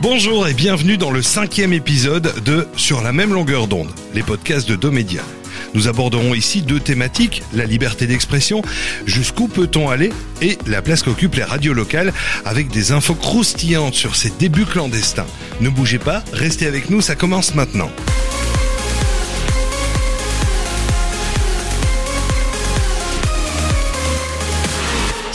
[0.00, 4.68] Bonjour et bienvenue dans le cinquième épisode de Sur la même longueur d'onde, les podcasts
[4.68, 5.22] de Domédia.
[5.74, 8.62] Nous aborderons ici deux thématiques, la liberté d'expression,
[9.06, 12.12] jusqu'où peut-on aller, et la place qu'occupent les radios locales,
[12.44, 15.26] avec des infos croustillantes sur ces débuts clandestins.
[15.60, 17.90] Ne bougez pas, restez avec nous, ça commence maintenant.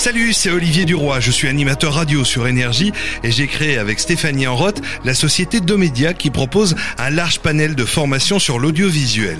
[0.03, 2.91] Salut, c'est Olivier Duroy, je suis animateur radio sur Énergie
[3.23, 7.85] et j'ai créé avec Stéphanie Enroth la société Domédia qui propose un large panel de
[7.85, 9.37] formations sur l'audiovisuel.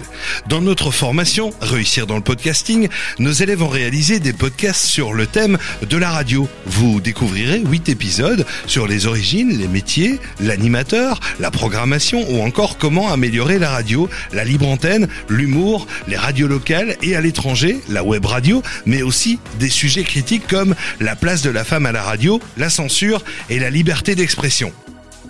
[0.47, 2.87] Dans notre formation, Réussir dans le podcasting,
[3.19, 6.47] nos élèves ont réalisé des podcasts sur le thème de la radio.
[6.65, 13.11] Vous découvrirez 8 épisodes sur les origines, les métiers, l'animateur, la programmation ou encore comment
[13.11, 18.25] améliorer la radio, la libre antenne, l'humour, les radios locales et à l'étranger, la web
[18.25, 22.39] radio, mais aussi des sujets critiques comme la place de la femme à la radio,
[22.57, 24.71] la censure et la liberté d'expression.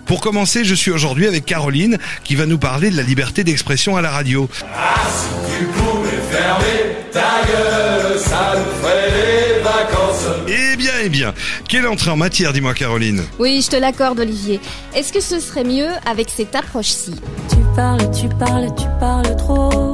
[0.04, 3.96] Pour commencer, je suis aujourd'hui avec Caroline qui va nous parler de la liberté d'expression
[3.96, 4.50] à la radio.
[4.76, 10.26] Ah, si tu pouvais fermer ta gueule, ça nous ferait les vacances.
[10.46, 11.32] Eh bien, eh bien,
[11.70, 13.22] quelle entrée en matière, dis-moi Caroline?
[13.38, 14.60] Oui, je te l'accorde, Olivier.
[14.94, 17.14] Est-ce que ce serait mieux avec cette approche-ci?
[17.48, 19.93] Tu parles, tu parles, tu parles trop.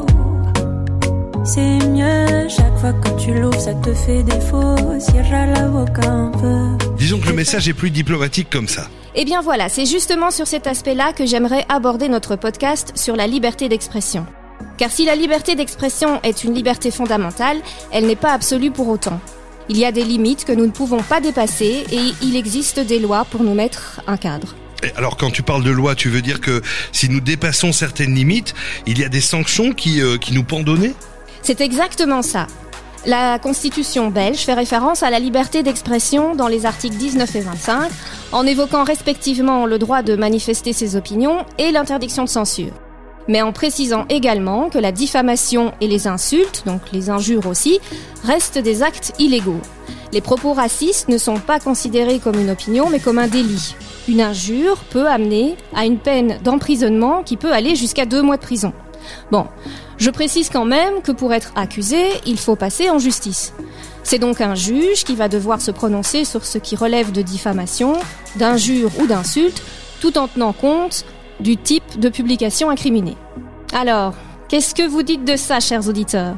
[1.52, 4.76] C'est mieux, chaque fois que tu l'ouvres, ça te fait défaut.
[5.00, 6.86] Cierra la boca un peu.
[6.96, 8.88] Disons que le message est plus diplomatique comme ça.
[9.16, 13.26] Eh bien voilà, c'est justement sur cet aspect-là que j'aimerais aborder notre podcast sur la
[13.26, 14.26] liberté d'expression.
[14.78, 17.56] Car si la liberté d'expression est une liberté fondamentale,
[17.90, 19.20] elle n'est pas absolue pour autant.
[19.68, 23.00] Il y a des limites que nous ne pouvons pas dépasser et il existe des
[23.00, 24.54] lois pour nous mettre un cadre.
[24.84, 28.14] Et alors quand tu parles de loi, tu veux dire que si nous dépassons certaines
[28.14, 28.54] limites,
[28.86, 30.94] il y a des sanctions qui, euh, qui nous pendonnent?
[31.42, 32.46] C'est exactement ça.
[33.06, 37.90] La Constitution belge fait référence à la liberté d'expression dans les articles 19 et 25,
[38.32, 42.72] en évoquant respectivement le droit de manifester ses opinions et l'interdiction de censure.
[43.26, 47.80] Mais en précisant également que la diffamation et les insultes, donc les injures aussi,
[48.24, 49.60] restent des actes illégaux.
[50.12, 53.76] Les propos racistes ne sont pas considérés comme une opinion mais comme un délit.
[54.08, 58.42] Une injure peut amener à une peine d'emprisonnement qui peut aller jusqu'à deux mois de
[58.42, 58.72] prison.
[59.30, 59.46] Bon,
[60.00, 63.52] je précise quand même que pour être accusé, il faut passer en justice.
[64.02, 67.98] C'est donc un juge qui va devoir se prononcer sur ce qui relève de diffamation,
[68.36, 69.62] d'injure ou d'insulte,
[70.00, 71.04] tout en tenant compte
[71.38, 73.16] du type de publication incriminée.
[73.74, 74.14] Alors,
[74.48, 76.34] qu'est-ce que vous dites de ça, chers auditeurs?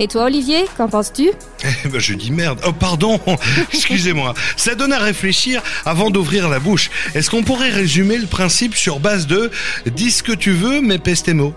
[0.00, 1.30] Et toi, Olivier, qu'en penses-tu?
[1.84, 2.60] Eh ben, je dis merde.
[2.66, 3.20] Oh, pardon.
[3.72, 4.32] Excusez-moi.
[4.56, 6.90] Ça donne à réfléchir avant d'ouvrir la bouche.
[7.14, 9.50] Est-ce qu'on pourrait résumer le principe sur base de
[9.86, 11.52] dis ce que tu veux, mais pèse tes mots?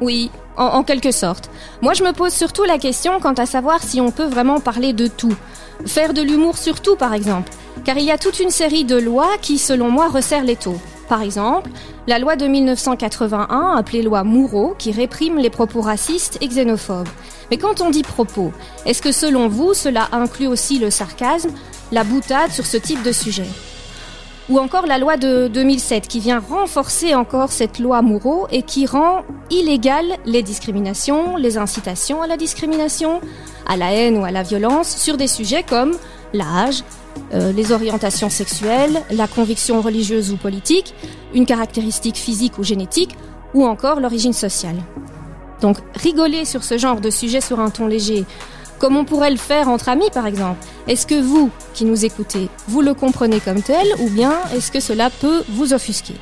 [0.00, 1.50] Oui, en, quelque sorte.
[1.82, 4.92] Moi, je me pose surtout la question quant à savoir si on peut vraiment parler
[4.92, 5.34] de tout.
[5.86, 7.50] Faire de l'humour sur tout, par exemple.
[7.84, 10.80] Car il y a toute une série de lois qui, selon moi, resserrent les taux.
[11.08, 11.70] Par exemple,
[12.06, 17.08] la loi de 1981, appelée loi Moureau, qui réprime les propos racistes et xénophobes.
[17.50, 18.52] Mais quand on dit propos,
[18.86, 21.50] est-ce que selon vous, cela inclut aussi le sarcasme,
[21.92, 23.46] la boutade sur ce type de sujet?
[24.48, 28.86] Ou encore la loi de 2007 qui vient renforcer encore cette loi Moureau et qui
[28.86, 33.20] rend illégales les discriminations, les incitations à la discrimination,
[33.66, 35.96] à la haine ou à la violence sur des sujets comme
[36.32, 36.84] l'âge,
[37.34, 40.94] euh, les orientations sexuelles, la conviction religieuse ou politique,
[41.34, 43.16] une caractéristique physique ou génétique,
[43.54, 44.76] ou encore l'origine sociale.
[45.60, 48.24] Donc rigoler sur ce genre de sujet sur un ton léger,
[48.78, 52.48] comme on pourrait le faire entre amis par exemple, est-ce que vous, qui nous écoutez,
[52.68, 56.14] vous le comprenez comme tel, ou bien est-ce que cela peut vous offusquer?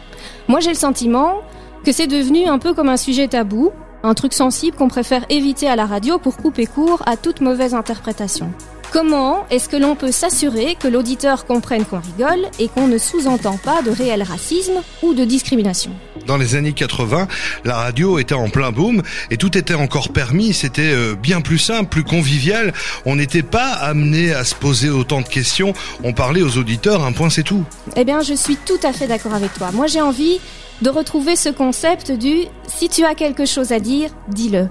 [0.49, 1.43] Moi j'ai le sentiment
[1.85, 3.71] que c'est devenu un peu comme un sujet tabou,
[4.03, 7.75] un truc sensible qu'on préfère éviter à la radio pour couper court à toute mauvaise
[7.75, 8.51] interprétation.
[8.95, 13.57] Comment est-ce que l'on peut s'assurer que l'auditeur comprenne qu'on rigole et qu'on ne sous-entend
[13.57, 15.91] pas de réel racisme ou de discrimination?
[16.29, 17.27] Dans les années 80,
[17.65, 19.03] la radio était en plein boom
[19.33, 22.73] et tout était encore permis, c'était euh, bien plus simple, plus convivial.
[23.05, 25.73] On n'était pas amené à se poser autant de questions,
[26.05, 27.65] on parlait aux auditeurs, un point c'est tout.
[27.97, 29.73] Eh bien, je suis tout à fait d'accord avec toi.
[29.73, 30.39] Moi, j'ai envie
[30.83, 34.69] de retrouver ce concept du si tu as quelque chose à dire, dis-le.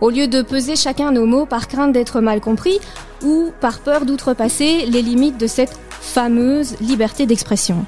[0.00, 2.78] Au lieu de peser chacun nos mots par crainte d'être mal compris
[3.22, 7.84] ou par peur d'outrepasser les limites de cette fameuse liberté d'expression.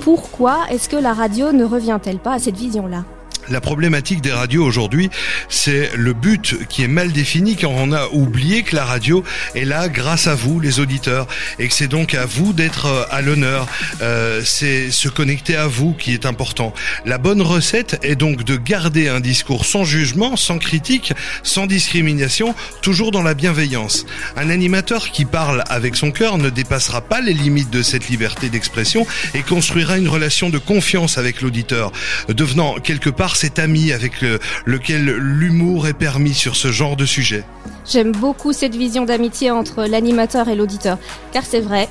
[0.00, 3.04] Pourquoi est-ce que la radio ne revient-elle pas à cette vision-là?
[3.50, 5.10] La problématique des radios aujourd'hui,
[5.48, 9.24] c'est le but qui est mal défini quand on a oublié que la radio
[9.56, 11.26] est là grâce à vous, les auditeurs,
[11.58, 13.66] et que c'est donc à vous d'être euh, à l'honneur.
[14.02, 16.72] Euh, c'est se connecter à vous qui est important.
[17.04, 21.12] La bonne recette est donc de garder un discours sans jugement, sans critique,
[21.42, 24.06] sans discrimination, toujours dans la bienveillance.
[24.36, 28.48] Un animateur qui parle avec son cœur ne dépassera pas les limites de cette liberté
[28.48, 31.90] d'expression et construira une relation de confiance avec l'auditeur,
[32.28, 37.06] devenant quelque part cet ami avec le- lequel l'humour est permis sur ce genre de
[37.06, 37.42] sujet.
[37.90, 40.98] J'aime beaucoup cette vision d'amitié entre l'animateur et l'auditeur,
[41.32, 41.88] car c'est vrai,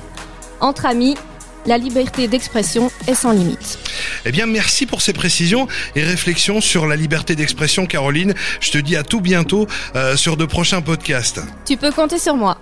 [0.60, 1.16] entre amis,
[1.66, 3.78] la liberté d'expression est sans limite.
[4.24, 5.66] Eh bien, merci pour ces précisions
[5.96, 8.32] et réflexions sur la liberté d'expression, Caroline.
[8.60, 11.40] Je te dis à tout bientôt euh, sur de prochains podcasts.
[11.66, 12.58] Tu peux compter sur moi.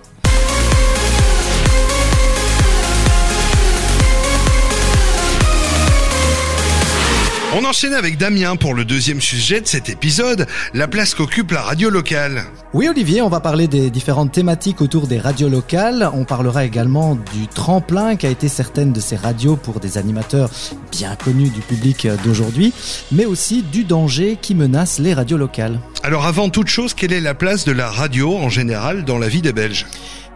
[7.61, 11.61] On enchaîne avec Damien pour le deuxième sujet de cet épisode, la place qu'occupe la
[11.61, 12.45] radio locale.
[12.73, 16.09] Oui Olivier, on va parler des différentes thématiques autour des radios locales.
[16.13, 20.49] On parlera également du tremplin qu'a été certaines de ces radios pour des animateurs
[20.89, 22.71] bien connus du public d'aujourd'hui,
[23.11, 25.81] mais aussi du danger qui menace les radios locales.
[26.01, 29.27] Alors avant toute chose, quelle est la place de la radio en général dans la
[29.27, 29.85] vie des Belges?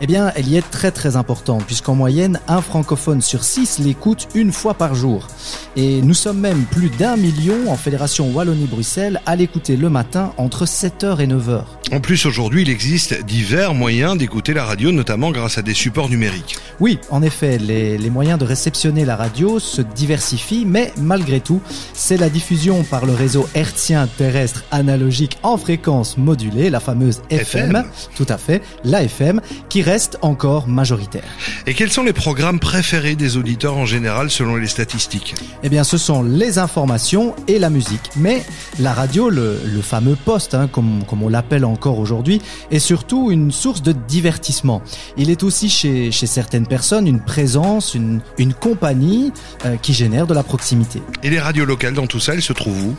[0.02, 4.28] Eh bien, elle y est très très importante, puisqu'en moyenne, un francophone sur six l'écoute
[4.34, 5.28] une fois par jour.
[5.76, 10.66] Et nous sommes même plus d'un million en Fédération Wallonie-Bruxelles à l'écouter le matin entre
[10.66, 11.64] 7h et 9h.
[11.92, 16.10] En plus, aujourd'hui, il existe divers moyens d'écouter la radio, notamment grâce à des supports
[16.10, 16.58] numériques.
[16.80, 21.62] Oui, en effet, les, les moyens de réceptionner la radio se diversifient, mais malgré tout,
[21.94, 27.76] c'est la diffusion par le réseau hertzien terrestre analogique en fréquence modulée, la fameuse FM,
[27.76, 27.86] FM.
[28.16, 31.24] tout à fait, la FM, qui reste encore majoritaire.
[31.68, 35.36] Et quels sont les programmes préférés des auditeurs en général selon les statistiques?
[35.62, 38.10] Eh bien, ce sont les informations et la musique.
[38.16, 38.44] Mais
[38.80, 42.42] la radio, le, le fameux poste, hein, comme, comme on l'appelle encore aujourd'hui,
[42.72, 44.82] est surtout une source de divertissement.
[45.18, 49.32] Il est aussi chez, chez certaines personnes une présence, une, une compagnie
[49.66, 51.02] euh, qui génère de la proximité.
[51.22, 52.96] Et les radios locales dans tout ça, elles se trouvent où?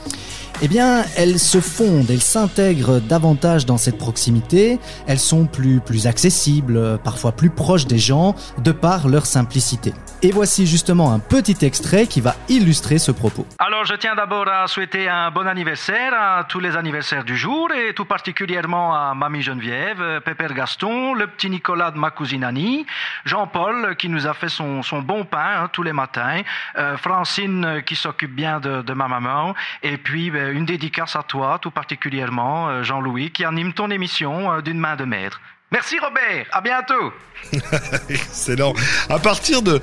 [0.63, 4.79] Eh bien, elles se fondent, elles s'intègrent davantage dans cette proximité,
[5.09, 9.93] elles sont plus, plus accessibles, parfois plus proches des gens, de par leur simplicité.
[10.23, 13.47] Et voici justement un petit extrait qui va illustrer ce propos.
[13.59, 17.71] Alors, je tiens d'abord à souhaiter un bon anniversaire à tous les anniversaires du jour
[17.73, 22.87] et tout particulièrement à Mamie Geneviève, Pépère Gaston, le petit Nicolas de ma cousine Annie,
[23.25, 26.41] Jean-Paul qui nous a fait son, bon pain hein, tous les matins,
[26.79, 31.23] euh, Francine qui s'occupe bien de, de ma maman et puis ben, une dédicace à
[31.23, 35.41] toi tout particulièrement, euh, Jean-Louis, qui anime ton émission euh, d'une main de maître.
[35.73, 37.13] Merci Robert, à bientôt.
[38.09, 38.75] Excellent.
[39.09, 39.81] À partir de,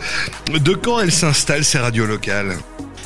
[0.48, 2.57] de quand elles s'installent ces radios locales?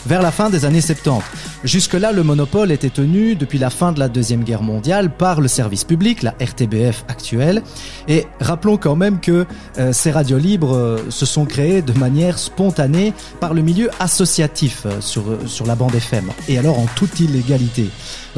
[0.06, 1.24] Vers la fin des années 70.
[1.64, 5.48] Jusque-là, le monopole était tenu depuis la fin de la Deuxième Guerre mondiale par le
[5.48, 7.64] service public, la RTBF actuelle.
[8.08, 9.46] Et rappelons quand même que
[9.78, 14.84] euh, ces radios libres euh, se sont créées de manière spontanée par le milieu associatif
[14.86, 17.90] euh, sur, sur la bande FM, et alors en toute illégalité.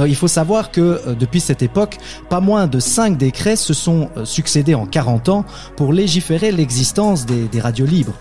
[0.05, 1.97] Il faut savoir que depuis cette époque,
[2.29, 7.47] pas moins de 5 décrets se sont succédés en 40 ans pour légiférer l'existence des,
[7.47, 8.13] des radios libres.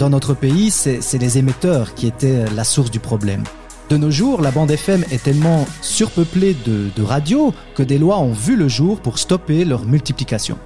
[0.00, 3.44] Dans notre pays, c'est les émetteurs qui étaient la source du problème.
[3.88, 8.18] De nos jours, la bande FM est tellement surpeuplée de, de radios que des lois
[8.18, 10.58] ont vu le jour pour stopper leur multiplication.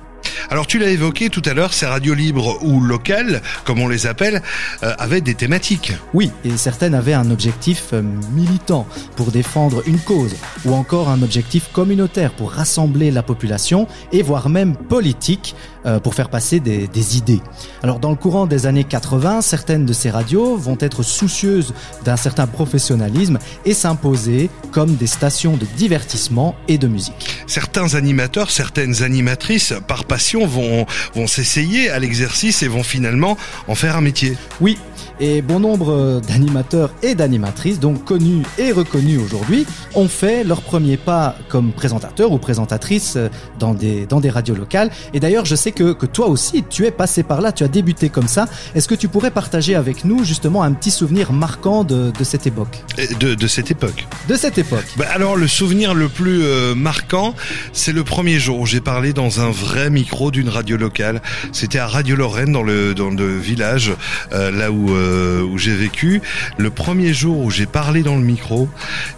[0.48, 4.06] Alors tu l'as évoqué tout à l'heure, ces radios libres ou locales, comme on les
[4.06, 4.42] appelle,
[4.82, 5.92] euh, avaient des thématiques.
[6.14, 8.02] Oui, et certaines avaient un objectif euh,
[8.32, 8.86] militant
[9.16, 14.48] pour défendre une cause, ou encore un objectif communautaire pour rassembler la population, et voire
[14.48, 17.40] même politique euh, pour faire passer des, des idées.
[17.82, 21.74] Alors dans le courant des années 80, certaines de ces radios vont être soucieuses
[22.04, 27.44] d'un certain professionnalisme et s'imposer comme des stations de divertissement et de musique.
[27.46, 33.37] Certains animateurs, certaines animatrices, par passion, vont, vont s'essayer à l'exercice et vont finalement
[33.68, 34.37] en faire un métier.
[34.61, 34.78] Oui,
[35.20, 40.62] et bon nombre euh, d'animateurs et d'animatrices, donc connus et reconnus aujourd'hui, ont fait leur
[40.62, 44.90] premier pas comme présentateurs ou présentatrices euh, dans des, dans des radios locales.
[45.14, 47.68] Et d'ailleurs, je sais que, que toi aussi, tu es passé par là, tu as
[47.68, 48.46] débuté comme ça.
[48.75, 52.46] Est-ce que tu pourrais partager avec nous justement un petit souvenir marquant de, de cette
[52.46, 52.82] époque?
[53.20, 54.06] De, de cette époque.
[54.28, 57.35] De cette époque Bah alors le souvenir le plus euh, marquant,
[57.73, 61.23] c'est le premier jour où j'ai parlé dans un vrai micro d'une radio locale.
[61.52, 63.92] C'était à Radio Lorraine dans le dans le village
[64.32, 65.05] euh, là où euh,
[65.42, 66.20] où j'ai vécu.
[66.58, 68.68] Le premier jour où j'ai parlé dans le micro,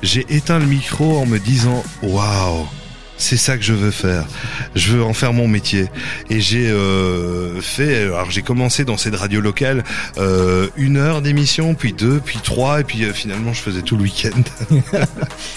[0.03, 2.67] j'ai éteint le micro en me disant waouh.
[3.19, 4.27] c'est ça que je veux faire.
[4.75, 5.87] Je veux en faire mon métier.
[6.31, 9.85] Et j'ai euh, fait, alors j'ai commencé dans cette radio locale
[10.19, 13.97] euh, une heure d'émission, puis deux, puis trois, et puis euh, finalement je faisais tout
[13.97, 14.43] le week-end.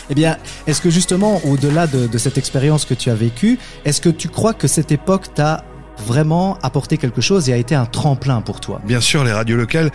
[0.09, 4.01] eh bien, est-ce que justement, au-delà de, de cette expérience que tu as vécue, est-ce
[4.01, 5.63] que tu crois que cette époque t'a
[6.05, 8.81] vraiment apporté quelque chose et a été un tremplin pour toi.
[8.85, 9.91] Bien sûr, les radios locales,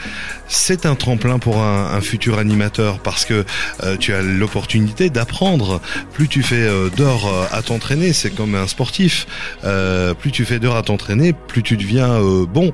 [0.49, 3.45] c'est un tremplin pour un, futur animateur parce que
[3.83, 5.81] euh, tu as l'opportunité d'apprendre.
[6.13, 9.27] Plus tu fais d'heures euh, à t'entraîner, c'est comme un sportif.
[9.65, 12.73] Euh, plus tu fais d'heures à t'entraîner, plus tu deviens bon,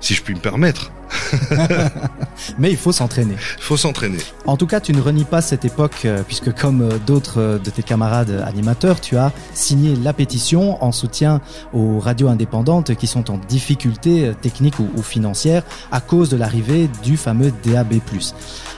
[0.00, 0.90] si je puis me permettre.
[2.58, 3.36] Mais il faut s'entraîner.
[3.58, 4.18] Il faut s'entraîner.
[4.46, 7.58] En tout cas, tu ne renies pas cette époque, euh, puisque comme euh, d'autres euh,
[7.58, 11.40] de tes camarades animateurs, tu as signé la pétition en soutien
[11.72, 17.16] aux radios indépendantes qui sont en difficulté technique ou, financière à cause de l'arrivée du
[17.16, 17.94] fameux DAB+.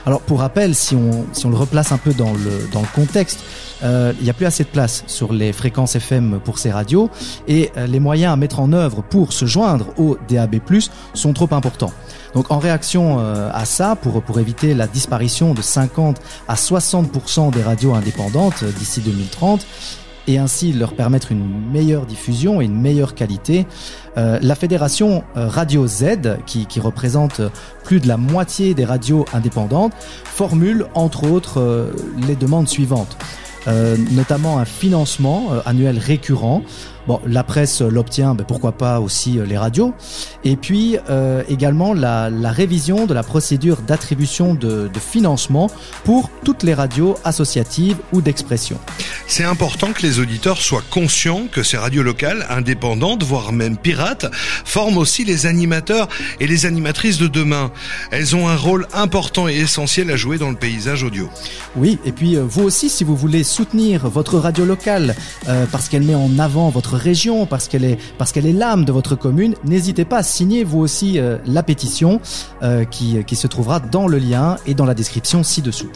[0.05, 2.87] Alors pour rappel, si on, si on le replace un peu dans le, dans le
[2.93, 3.39] contexte,
[3.83, 7.09] euh, il n'y a plus assez de place sur les fréquences FM pour ces radios
[7.47, 10.59] et les moyens à mettre en œuvre pour se joindre au DAB+,
[11.13, 11.91] sont trop importants.
[12.35, 17.51] Donc en réaction euh, à ça, pour, pour éviter la disparition de 50 à 60%
[17.51, 19.65] des radios indépendantes d'ici 2030,
[20.27, 23.65] et ainsi leur permettre une meilleure diffusion et une meilleure qualité.
[24.17, 27.41] Euh, la fédération Radio Z, qui, représente
[27.83, 29.93] plus de la moitié des radios indépendantes,
[30.25, 31.91] formule entre autres euh,
[32.27, 33.17] les demandes suivantes.
[33.67, 36.61] Euh, notamment un financement euh, annuel récurrent.
[37.07, 39.93] Bon, la presse l'obtient, ben pourquoi pas aussi les radios.
[40.43, 45.69] Et puis euh, également la, la, révision de la procédure d'attribution de, de, financement
[46.03, 48.79] pour toutes les radios associatives ou d'expression.
[49.27, 54.25] C'est important que les auditeurs soient conscients que ces radios locales, indépendantes, voire même pirates,
[54.33, 56.07] forment aussi les animateurs
[56.39, 57.71] et les animatrices de demain.
[58.11, 61.29] Elles ont un rôle important et essentiel à jouer dans le paysage audio.
[61.75, 65.15] Oui, et puis vous aussi, si vous voulez soutenir votre radio locale
[65.47, 68.85] euh, parce qu'elle met en avant votre région, parce qu'elle est parce qu'elle est l'âme
[68.85, 72.19] de votre commune, n'hésitez pas à signer vous aussi euh, la pétition
[72.63, 75.89] euh, qui, qui se trouvera dans le lien et dans la description ci-dessous.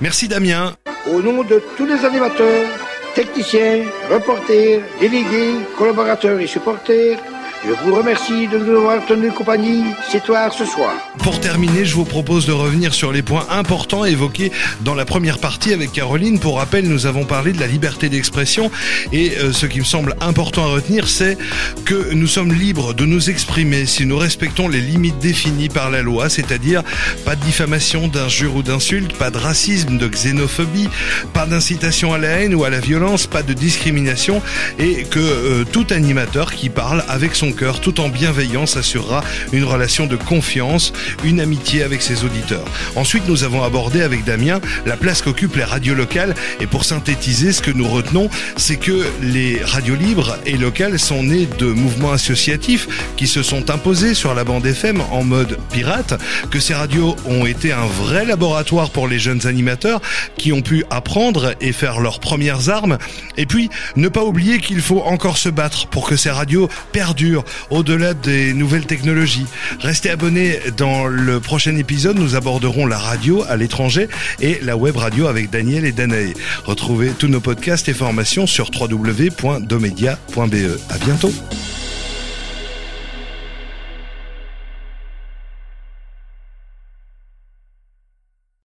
[0.00, 0.74] Merci Damien.
[1.12, 2.66] Au nom de tous les animateurs,
[3.14, 7.18] techniciens, reporters, délégués, collaborateurs et supporters,
[7.66, 10.94] je vous remercie de nous avoir tenu compagnie ce soir ce soir.
[11.18, 15.38] Pour terminer, je vous propose de revenir sur les points importants évoqués dans la première
[15.38, 16.38] partie avec Caroline.
[16.38, 18.70] Pour rappel, nous avons parlé de la liberté d'expression
[19.12, 21.36] et euh, ce qui me semble important à retenir, c'est
[21.84, 26.02] que nous sommes libres de nous exprimer si nous respectons les limites définies par la
[26.02, 26.84] loi, c'est-à-dire
[27.24, 30.88] pas de diffamation, d'injures ou d'insultes, pas de racisme, de xénophobie,
[31.32, 34.40] pas d'incitation à la haine ou à la violence, pas de discrimination
[34.78, 39.64] et que euh, tout animateur qui parle avec son cœur tout en bienveillance assurera une
[39.64, 40.92] relation de confiance,
[41.24, 42.64] une amitié avec ses auditeurs.
[42.94, 46.34] Ensuite, nous avons abordé avec Damien la place qu'occupent les radios locales.
[46.60, 51.22] Et pour synthétiser, ce que nous retenons, c'est que les radios libres et locales sont
[51.22, 56.20] nées de mouvements associatifs qui se sont imposés sur la bande FM en mode pirate,
[56.50, 60.00] que ces radios ont été un vrai laboratoire pour les jeunes animateurs
[60.36, 62.98] qui ont pu apprendre et faire leurs premières armes.
[63.36, 67.35] Et puis ne pas oublier qu'il faut encore se battre pour que ces radios perdurent
[67.70, 69.46] au-delà des nouvelles technologies.
[69.80, 74.08] Restez abonnés dans le prochain épisode, nous aborderons la radio à l'étranger
[74.40, 76.32] et la web radio avec Daniel et Danae.
[76.64, 80.80] Retrouvez tous nos podcasts et formations sur www.domedia.be.
[80.90, 81.32] À bientôt.